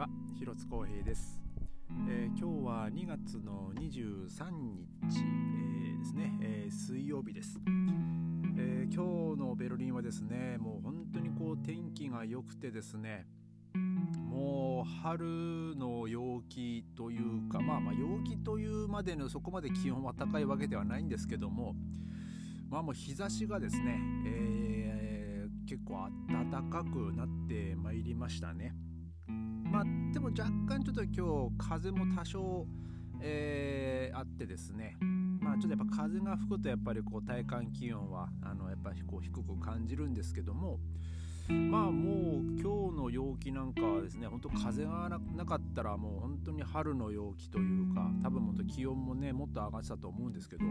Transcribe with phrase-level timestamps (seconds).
[0.00, 1.38] は広津光平です、
[2.08, 4.50] えー、今日は2月の23
[5.02, 7.58] 日、えー、ですね、えー、水曜日です、
[8.56, 13.26] え今日のベルリンはですねもう本当にこう天気が良くてですね
[14.14, 21.74] もう春の陽気というかまあまあ陽気というまでのそこまで気温は高いわけではないんですけども
[22.70, 28.74] まあもう日差しがですね、え、結構暖かくなってまいりましたね。
[29.70, 32.66] まあでも若干ちょっと今日風も多少、
[33.20, 34.96] えー、あってですね。
[35.40, 40.78] まあちょっとやっぱ風が吹くとやっぱりこう体感気温はあのやっぱりこう低く感じるんですけども
[41.48, 50.64] まあもう今日の陽気なんかはですね本当風がなかったらもう本当に春の陽気というか多分本当気温もねもっと上がってたと思うんですけど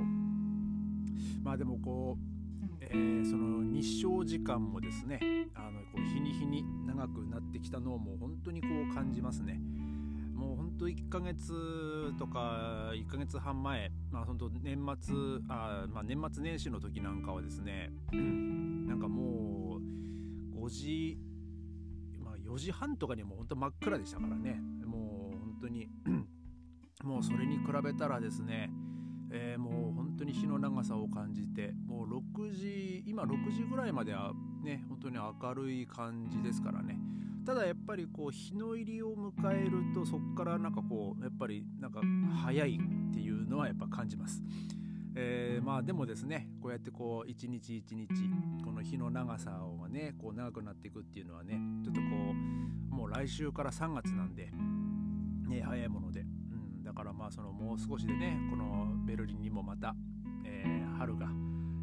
[1.43, 2.38] まあでもこう
[2.81, 5.19] えー、その日照時間もですね
[5.55, 9.59] あのこう日に日に長くなってきたのをもう本当にこう感じますね。
[10.33, 15.15] もう本当1ヶ月とか1ヶ月半前、まあ、本当年末
[15.49, 19.79] あ、まあ、年末年始の時なんかはですねなんかも
[20.55, 21.17] う5時、
[22.23, 25.89] まあ、4時半とかにはも本当真っ暗でしたからねもう本当に
[27.03, 28.71] もうそれに比べたらですね
[29.31, 29.93] えー、もう
[30.29, 34.31] に日の長さを感じてもう6時今6時ぐらいまでは
[34.63, 36.97] ね本当に明るい感じですからね
[37.45, 42.01] ただやっぱりこう日の入りを迎えるとそこからなんかこうやっぱりなんか
[42.43, 44.43] 早いっていうのはやっぱ感じます。
[45.15, 48.07] えー、まあでもですねこうやってこう一日一日
[48.63, 52.07] この日の長さがねこう長くなっていくっていうのはねちょっとこ
[52.91, 54.51] うもう来週から3月なんで
[55.47, 56.23] ね早いもので
[56.83, 59.95] だからまあそのもう少しでねこのベルリンにもまた、
[60.99, 61.27] 春が、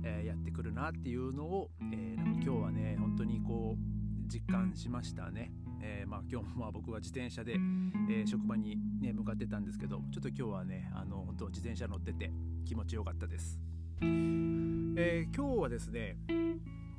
[0.04, 5.52] えー、やってくるなっていうのを、えー、なんか今日はね本当にこう実感しましたね。
[5.80, 12.30] えー、まあ、今日もまあ僕は自転車で、えー、職場に、ね、向かってたんですけどちょっと今日はねあの本当自転車乗ってて
[12.64, 13.58] 気持ちよかったです。
[14.00, 16.16] えー、今日はですね、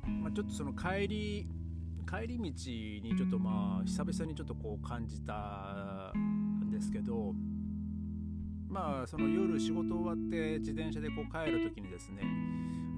[0.06, 1.48] まあ、ちょっとその帰り
[2.08, 7.34] 帰り道にちょっとまあ久々にちょっとこう感じたんですけど
[8.68, 12.22] まあその夜仕事終わって自転車でこう帰る時にですね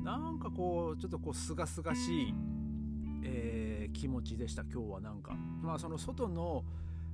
[0.02, 2.34] なんかこうちょっとこうすがすがしい、
[3.22, 5.34] えー、気持ちでした今日はなんか。
[5.62, 6.64] まあその外の、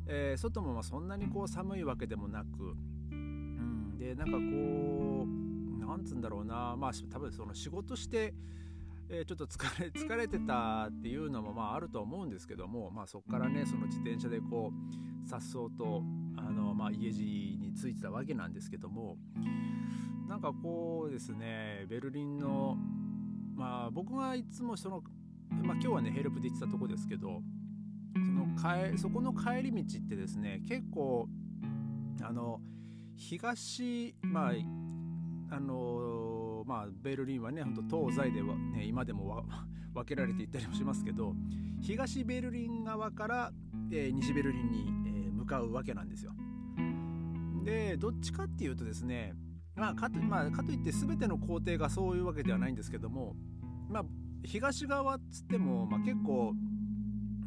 [0.06, 2.76] えー、外もまあそんなにこう寒いわけでもなく、
[3.10, 6.76] うん、でなんかこうなんつうんだろうな。
[6.76, 8.34] まあ多分その仕事して
[9.08, 14.72] えー、ちょっと疲れ 疲れてたっていうのもまああると思うんですけども、まあ、そこからねその自転車でこ
[15.24, 16.02] うさっそうと
[16.36, 19.16] あの、まあ、家路に着いてたわけなんですけども
[20.28, 22.76] なんかこうですねベルリンの
[23.54, 25.02] まあ僕がいつもその、
[25.50, 27.42] まあ、今日はねヘルプで行ってたとこですけど
[28.14, 31.28] その帰そこの帰り道ってですね結構
[32.22, 32.60] あの
[33.14, 34.52] 東まあ
[35.48, 39.44] あのまあ、ベルリンはねほんと東西では、ね、今でも
[39.94, 41.34] 分けられていったりもしますけど
[41.80, 43.52] 東ベルリン側から、
[43.92, 44.88] えー、西ベルリンに、
[45.28, 46.32] え、向かうわけなんですよ。
[47.66, 49.34] でどっちかっていうとですね、
[49.74, 53.34] まあ、かとまあ、かといって全ての工程がそういうわけではないんですけども、
[53.88, 54.04] まあ、
[54.44, 56.54] 東側っつっても、まあ、結構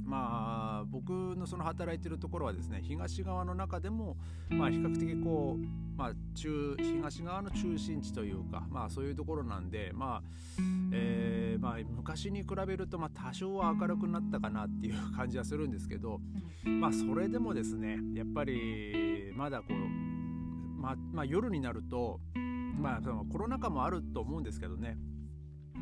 [0.04, 4.18] まあ僕のその働いてるところはですね東側の中でも
[4.50, 10.22] まあ比較的こうまあ中東側の中心地というかまあそういうところなんでまあ、
[10.92, 16.20] えー、まあ昔に比べるとまあ多少は明るくなったかなっていう感じはするんですけど
[16.66, 20.09] まあそれでもですねやっぱりまだこう
[20.80, 22.20] まあ、まあ、夜になると
[22.80, 24.98] まあそのコロナ禍もあると思うんですけどね。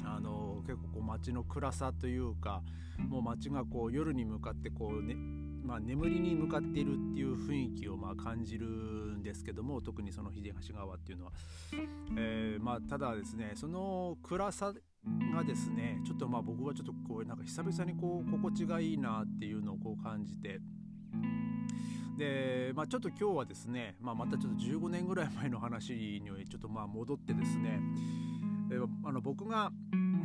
[0.03, 2.61] あの結構こう街の暗さというか
[3.09, 5.15] もう街がこう夜に向かってこうね
[5.67, 11.33] まあ、眠りに向かっているっていう雰囲気をまあ感じるんですけども特にその秀橋川っていうのは、
[12.17, 14.71] えー、まあただですねその暗さ
[15.35, 20.61] がですねちょっとまあ僕はちょっとこうなんか久々にこう心地がいいなっていうのをこう感じて。
[22.17, 27.79] で、まあ、ちょっと今日はですね、まあ、またちょっと15年ぐらい前の話にちょっとまあ戻ってですね
[29.05, 29.71] あの僕が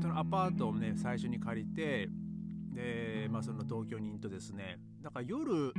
[0.00, 2.08] そのアパートをね最初に借りて
[2.74, 5.72] で、まあ、その同居人とですねだから夜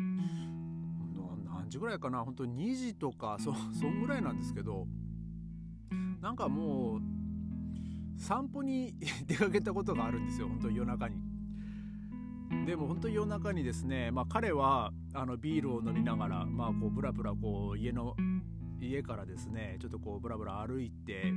[1.46, 4.86] 何時ぐらいかな本当2時とかそそんぐらいなんですけど
[6.22, 8.96] なんかもう散歩に
[9.28, 11.33] 出かけたことがあるんですよ本当夜中に。
[12.66, 18.16] でも本当に夜中にですね、まあ、彼はあのビールを飲みながら、まあ、こうブラブラこう家の
[18.82, 21.34] 家からですねちょっとこうブラブラ歩いて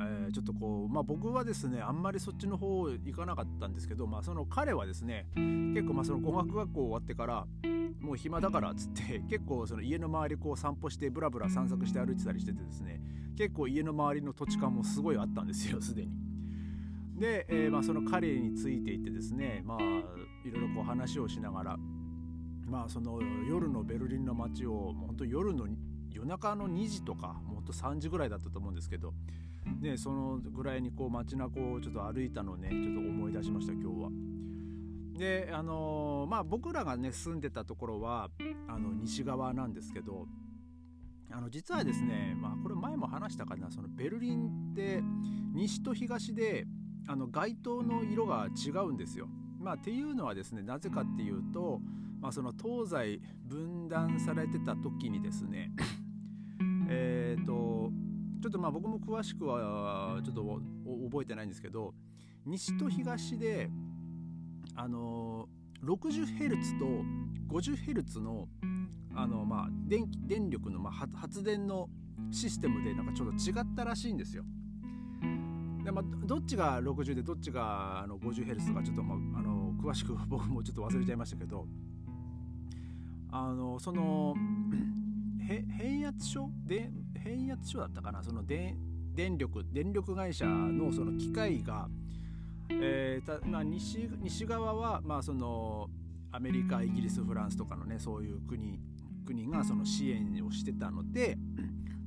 [0.00, 7.46] えー、ちょっとこう、まあ、僕はですねあんまりそっちの方行かなかったんですけど、まあ、その彼はですね結構まあその語学学校終わってから
[8.00, 13.00] もう暇だからっつって結構その家の周りこう散歩してブラブラ散策して歩いてたりしててですね
[13.36, 16.27] 結構家の周りの土地感もすごいあったんですよすでに。
[17.18, 21.76] で、えー、まあ、その彼についていってですねまあいろいろこう話をしながら
[22.66, 25.66] まあその夜のベルリンの街を本当夜の
[26.12, 29.12] 夜中の2時とかもっと3時ぐらいだったと思うんですけど
[29.80, 34.10] でそのぐらいにこう街中をちょっと歩いたのをねちょっと思い出しました今日は。
[35.18, 38.30] であのー、まあ僕らがね住んでたところは
[38.68, 40.26] あの西側なんですけど
[41.30, 45.02] あの実はですねまあこれ前も話したかなそのベルリンって
[45.54, 46.66] 西と東で
[47.08, 49.28] あの街灯の色が違うんですよ。
[49.58, 51.80] まあ、っていうのはですねなぜかっていうと、
[52.20, 55.72] まあ、その東西分断されてた時にですね
[56.88, 57.90] えっ、と
[58.40, 60.60] ちょっとまあ僕も詳しくはちょっと
[61.10, 61.94] 覚えてないんですけど
[62.46, 63.70] 西と東で
[64.76, 65.48] あの
[65.82, 66.84] 60Hz と
[67.48, 68.48] 50Hz の
[69.14, 71.88] あのまあ電気電力のまあ発電の
[72.30, 74.44] システムでなんかちょっと違ったらしいんですよ。
[75.88, 81.66] でまあ、どっちが60でどっちがあの 50Hz とかちょっと、まあ、あの詳しく 僕もちょっと忘れちゃいましたけど
[83.30, 84.34] あのその
[85.40, 88.76] 変圧所で変圧所だったかなその電
[89.38, 91.88] 力電力会社のその機械が、
[92.68, 95.88] えーたまあ西、西側は、まあ、その
[96.32, 98.78] アメリカイギリスフランスとかのねそういう国
[99.24, 101.38] 国がその支援をしてたので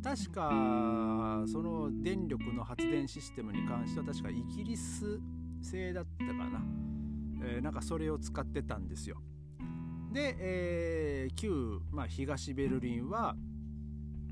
[0.03, 5.19] 確かその電力の発電システムに関しては確かイギリス
[5.61, 6.61] 製だったかな、
[7.43, 9.17] えー、なんかそれを使ってたんですよ。
[10.11, 13.35] で、えー、旧、まあ、東ベルリンは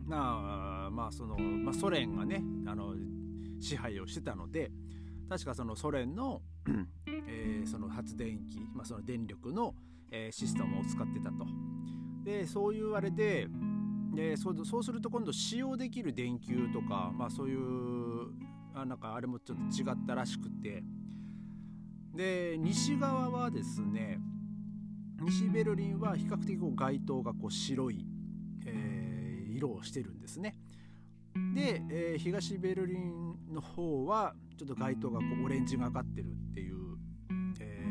[0.05, 2.95] まあまあその、まあ、ソ連がねあの
[3.59, 4.71] 支配をしてたので
[5.29, 6.41] 確かそのソ連の
[7.27, 9.75] えー、その発電機、まあ、その電力の、
[10.11, 11.45] えー、システムを使ってたと。
[12.23, 13.47] でそういうあれで
[14.19, 17.59] でそうそうすると今度使用できる電球とか、まあ、そういう
[18.75, 20.83] あなんかあれもちょっと違ったらしくて
[22.13, 24.19] で西側はですね
[25.21, 28.05] 西ベルリンは比較的こう街灯がこう白い、
[28.65, 30.57] えー、色をしてるんですね。
[31.55, 36.75] で、えー、東ベルリンの方はちょっと街灯がこうオレンジがかってるっていう、
[37.59, 37.85] え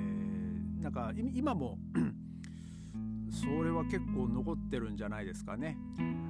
[0.81, 1.79] ー、なんか今も
[3.57, 5.77] それは結構残ってるんじゃないですかね。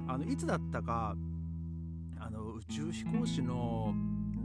[0.07, 1.15] あのいつだったか
[2.17, 3.93] あの宇宙飛行士の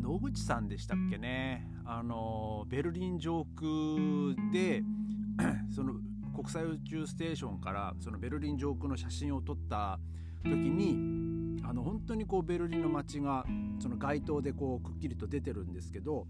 [0.01, 4.83] 野口さんでしたっけねあのベルリン上空で
[5.75, 5.95] その
[6.35, 9.99] 国際宇宙ステーションからそのベルリン上空の写真を撮った
[10.45, 13.47] 時にあの本当にこうベルリンの街が
[13.79, 16.27] その街灯でこうくっきりと出てるんですけど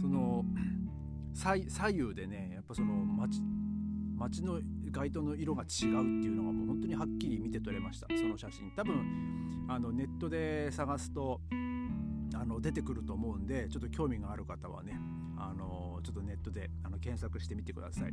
[0.00, 0.44] その
[1.34, 3.42] 左右でねやっぱその街
[4.16, 4.60] 街の
[4.90, 8.06] 街灯の色が違うっていうのがもう本当にはっきり見て取れました。
[8.16, 8.70] その写真。
[8.72, 11.40] 多分あのネットで探すと
[12.34, 14.98] あの出てくると思うんでちょっと興味がある方はね
[15.38, 18.12] あのちょっとネットであの検索してみてください。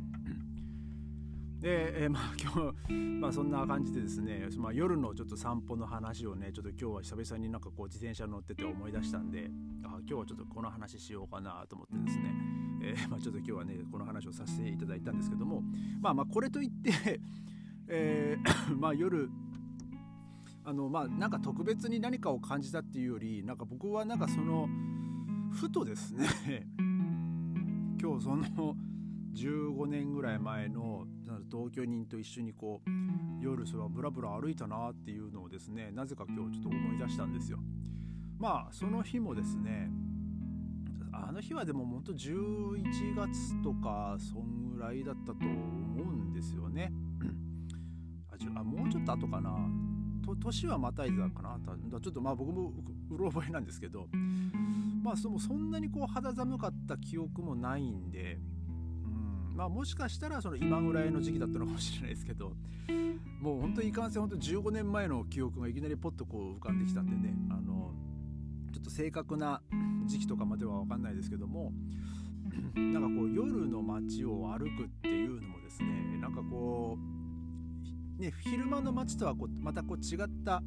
[1.60, 9.50] で、えー、まあ 今日、まあ、そんな感じでですね、まあ、夜のちょっと散歩の話をねちょっと今日は久々になんかこう自転車乗ってて思い出したんで
[9.82, 12.34] あ今日はちょっとこの話しようかなと思ってですね、
[12.84, 15.62] えー、 まあ、ちょっと今日はねこの話をさせていただいたんですけども
[16.00, 17.20] まあまあこれといって
[17.88, 19.30] えー、 まあ夜
[20.64, 24.68] あのまあなんか特別に何かを感じたっていうよりなんか僕はなんかその
[25.50, 26.26] ふとですね
[28.00, 28.76] 今日その
[29.34, 31.06] 15年ぐらい前の
[31.48, 32.90] 同居人と一緒にこう
[33.42, 37.58] 夜それはブラブラ歩いたなっていうのをですねなぜか今日ちょっと思い出したんですよ。
[38.38, 39.90] まあその日もですね
[41.26, 46.92] あの日はでも本当11月とかそんぐらいだったと思うんですよね。
[48.54, 49.56] あもうちょっと後かな。
[50.24, 51.58] と年はまたいでたかな
[52.00, 52.72] ちょっとまあ僕も
[53.10, 54.06] うろ覚えなんですけど。
[55.02, 58.38] まあそのそんなにこう肌寒かった記憶もないんで。
[59.06, 62.54] うんまあ、もしかしたらその今ぐらいの時期だったのかもしれないですけど。
[63.40, 67.34] もう本当にいかんせん本当15年前の記憶がいきなりポッとこう浮かんできたんでね。
[67.48, 67.94] あの
[68.72, 69.62] ちょっと正確な
[70.06, 71.72] 時期とかまでは分かんないですけども
[72.74, 76.98] なんかこう夜の街を歩くっていうのもですねなんかこ
[78.18, 80.62] う、ね、昼間の街とはこうまたこう違った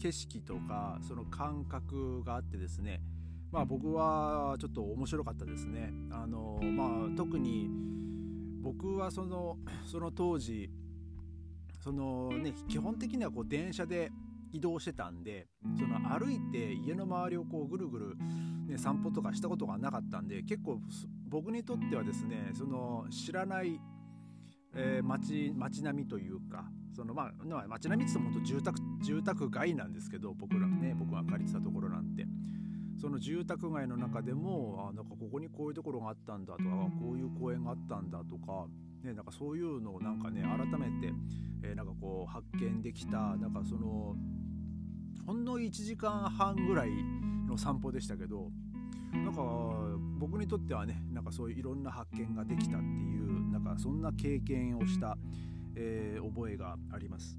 [0.00, 3.00] 景色とかその感覚があってですね
[3.52, 5.92] まあ僕はちょっと面白かったですね。
[6.12, 7.68] あのまあ特に
[8.62, 10.70] 僕はそのその当時
[11.82, 14.12] そのね基本的にはこう電車で
[14.52, 18.16] 移動してたんでその歩いて家の周りをこうぐるぐる、
[18.66, 20.80] ね、散歩とかしたことがなかったんで結構
[21.28, 23.80] 僕にとってはですねその知らない
[24.72, 26.64] えー、街街並みというか
[26.94, 27.32] そのまあ
[27.68, 32.26] 街並みって言っても住宅住宅街なんですけど僕らね僕が借りてたところなんて。
[33.00, 36.68] その住宅街の中でもあなんかここにこういうところがあったんだとか
[37.00, 38.66] こういう公園があったんだとか,、
[39.02, 41.14] ね、なんかそういうのをなんかね改めて、
[41.62, 44.16] えー、なんかこう発見できたなんかその
[45.30, 46.90] ほんの1時間半ぐらい
[47.46, 48.50] の散歩でしたけど
[49.12, 49.40] なんか
[50.18, 55.16] 僕にとってはねなんかそういういろんな発見ができたっていうなんかそんな経験をした、
[55.76, 57.38] えー、覚えがあります。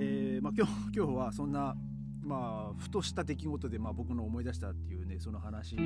[0.00, 1.76] えーまあ、今日今日はそんな
[2.24, 5.82] まあふとした出来事で、まあ、僕の思い出したっていうねその話な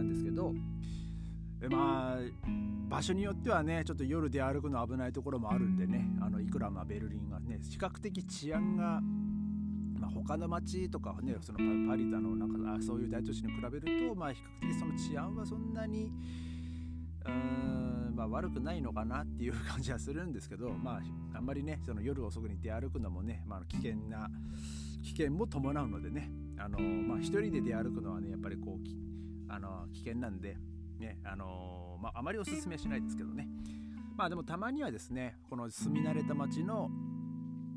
[0.00, 0.54] んですけど
[1.68, 2.18] まあ
[2.88, 9.02] 場所によってはねちょっと夜で歩くの危ないところもあるんでねあのいくらまベルリンがね比較的治安が、
[10.00, 16.10] まあ、他の街とかねそのパリだのなんかあそういう大都市に比べると、まあ、比較的その治安はそんなに
[17.26, 20.92] うーん、まあ、悪くないのかなっていう感じはするんですけど、ま
[21.32, 24.28] あ、あんまりねその夜遅くに出歩くのもね、まあ、危険な
[25.02, 30.56] 危険も伴うのでねあの、まあ、一人で出歩くのはねやっぱりこうあの危険なんで、
[30.98, 33.48] ねあのまあ、あまりおすすめしないですけどね。
[34.16, 36.90] まあでもたまにはですねこの住み慣れた街の、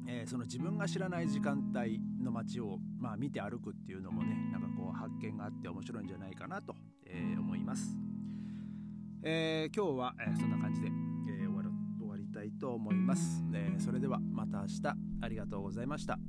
[0.08, 7.96] えー、その自分が知らない時間帯の街を、まあ、見て歩くっていうのもねなんかこう発見があって面白いんじゃないかなと、えー、思います、
[9.24, 11.70] えー、今日は、えー、そんな感じで、えー、終わる
[12.00, 15.14] 終わりたいと思います、えー、それではまた明日。
[15.22, 16.20] ありがとうございました。